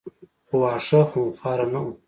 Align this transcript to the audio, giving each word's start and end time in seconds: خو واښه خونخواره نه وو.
خو 0.47 0.55
واښه 0.61 1.01
خونخواره 1.09 1.65
نه 1.73 1.79
وو. 1.83 1.91